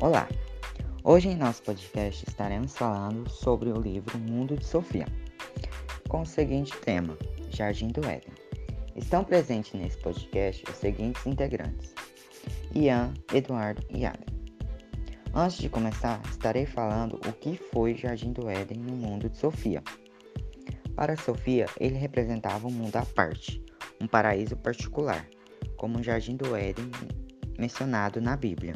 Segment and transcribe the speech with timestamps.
[0.00, 0.28] Olá!
[1.02, 5.04] Hoje em nosso podcast estaremos falando sobre o livro Mundo de Sofia,
[6.08, 7.18] com o seguinte tema:
[7.50, 8.32] Jardim do Éden.
[8.94, 11.92] Estão presentes nesse podcast os seguintes integrantes:
[12.76, 14.24] Ian, Eduardo e Adam.
[15.34, 19.82] Antes de começar, estarei falando o que foi Jardim do Éden no mundo de Sofia.
[20.94, 23.60] Para Sofia, ele representava um mundo à parte,
[24.00, 25.26] um paraíso particular,
[25.76, 26.88] como o Jardim do Éden
[27.58, 28.74] mencionado na Bíblia.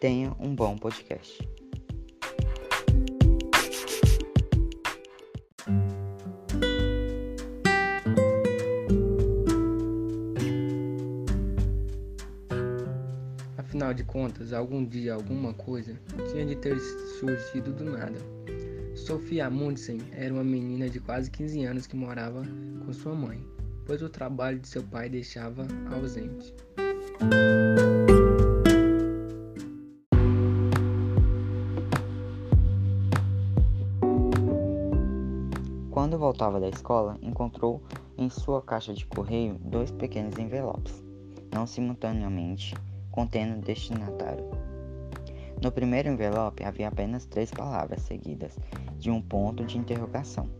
[0.00, 1.46] Tenha um bom podcast.
[13.58, 15.94] Afinal de contas, algum dia alguma coisa
[16.32, 16.80] tinha de ter
[17.20, 18.16] surgido do nada.
[18.94, 22.42] Sofia Amundsen era uma menina de quase 15 anos que morava
[22.86, 23.46] com sua mãe,
[23.84, 26.54] pois o trabalho de seu pai deixava ausente.
[36.10, 37.80] Quando voltava da escola, encontrou
[38.18, 41.04] em sua caixa de correio dois pequenos envelopes,
[41.54, 42.74] não simultaneamente,
[43.12, 44.44] contendo o destinatário.
[45.62, 48.58] No primeiro envelope havia apenas três palavras seguidas
[48.98, 50.50] de um ponto de interrogação: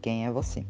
[0.00, 0.64] Quem é você?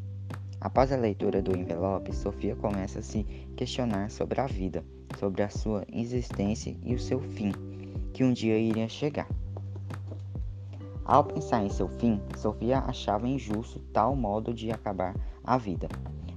[0.59, 3.25] Após a leitura do envelope, Sofia começa a se
[3.59, 4.83] questionar sobre a vida,
[5.19, 7.53] sobre a sua existência e o seu fim,
[8.15, 9.29] que um dia iria chegar.
[11.09, 15.89] Ao pensar em seu fim, Sofia achava injusto tal modo de acabar a vida,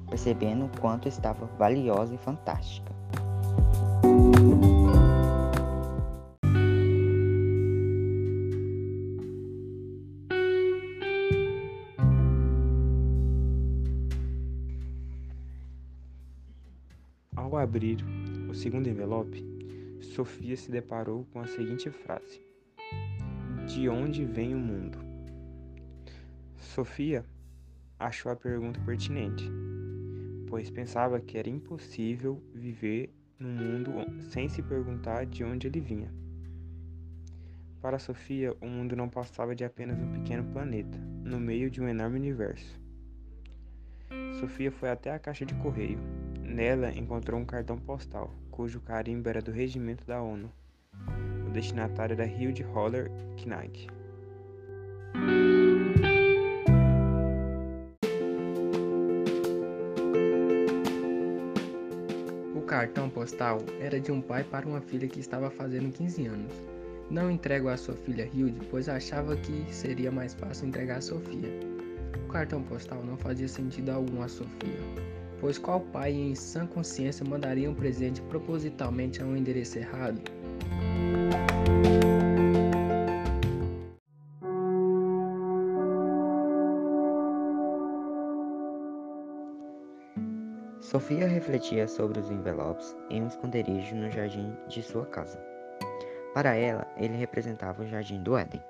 [0.10, 2.96] percebendo o quanto estava valiosa e fantástica.
[17.36, 17.98] Ao abrir
[18.50, 19.46] o segundo envelope,
[20.00, 22.51] Sofia se deparou com a seguinte frase:
[23.68, 24.98] De onde vem o mundo?
[26.58, 27.26] Sofia
[28.00, 29.50] achou a pergunta pertinente,
[30.48, 36.12] pois pensava que era impossível viver num mundo sem se perguntar de onde ele vinha.
[37.82, 41.88] Para Sofia, o mundo não passava de apenas um pequeno planeta, no meio de um
[41.88, 42.80] enorme universo.
[44.40, 46.00] Sofia foi até a caixa de correio.
[46.42, 50.52] Nela encontrou um cartão postal, cujo carimbo era do regimento da ONU.
[51.52, 53.86] O destinatário era Hilde Holler Knack.
[62.56, 66.54] O cartão postal era de um pai para uma filha que estava fazendo 15 anos.
[67.10, 71.50] Não entrego a sua filha Hilde, pois achava que seria mais fácil entregar a Sofia.
[72.26, 74.80] O cartão postal não fazia sentido algum a Sofia,
[75.42, 80.22] pois qual pai em sã consciência mandaria um presente propositalmente a um endereço errado?
[90.92, 95.42] Sofia refletia sobre os envelopes em um esconderijo no jardim de sua casa.
[96.34, 98.62] Para ela, ele representava o jardim do Éden.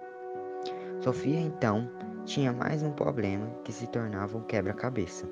[1.00, 1.90] Sofia então
[2.24, 5.28] tinha mais um problema que se tornava um quebra-cabeça.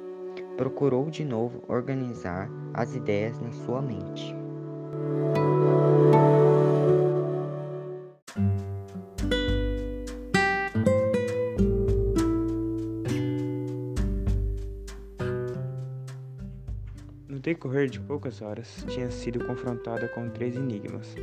[0.57, 4.38] Procurou de novo organizar as ideias na sua mente.
[17.39, 21.15] No decorrer de poucas horas, tinha sido confrontada com três enigmas.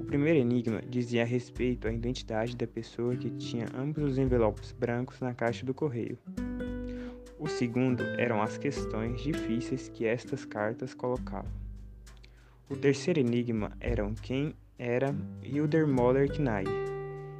[0.00, 4.72] O primeiro enigma dizia a respeito à identidade da pessoa que tinha ambos os envelopes
[4.72, 6.18] brancos na caixa do correio.
[7.38, 11.52] O segundo eram as questões difíceis que estas cartas colocavam.
[12.68, 16.68] O terceiro enigma eram quem era Hilder Moller Knag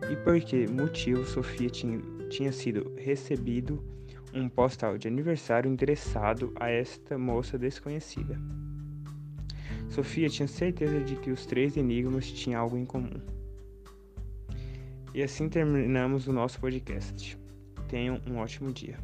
[0.09, 3.83] e por que motivo Sofia tinha, tinha sido recebido
[4.35, 8.39] um postal de aniversário endereçado a esta moça desconhecida.
[9.89, 13.21] Sofia tinha certeza de que os três enigmas tinham algo em comum.
[15.15, 17.39] E assim terminamos o nosso podcast.
[17.89, 18.99] Tenham um ótimo dia.